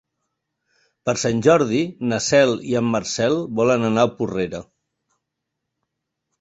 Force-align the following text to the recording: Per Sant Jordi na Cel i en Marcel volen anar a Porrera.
Per 1.09 1.13
Sant 1.23 1.43
Jordi 1.47 1.81
na 2.13 2.19
Cel 2.29 2.55
i 2.71 2.75
en 2.81 2.89
Marcel 2.97 3.39
volen 3.63 3.87
anar 3.93 4.09
a 4.09 4.13
Porrera. 4.19 4.67